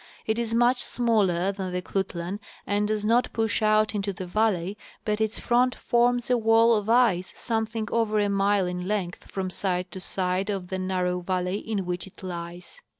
It 0.25 0.39
is 0.39 0.55
much 0.55 0.81
smaller 0.81 1.51
than 1.51 1.71
the 1.73 1.81
Klutlan 1.83 2.39
and 2.65 2.87
does 2.87 3.05
not 3.05 3.31
push'out 3.33 3.93
into 3.93 4.11
the 4.11 4.25
valley, 4.25 4.75
but 5.05 5.21
its 5.21 5.37
front 5.37 5.75
forms 5.75 6.31
a 6.31 6.39
wall 6.39 6.73
of 6.73 6.89
ice 6.89 7.31
something 7.35 7.87
over 7.91 8.17
a 8.17 8.27
mile 8.27 8.65
in 8.65 8.87
length 8.87 9.29
from 9.29 9.51
side 9.51 9.91
to 9.91 9.99
side 9.99 10.49
of 10.49 10.69
the 10.69 10.79
narrow 10.79 11.19
valley 11.19 11.59
in 11.59 11.85
which 11.85 12.07
it 12.07 12.23
lies. 12.23 12.81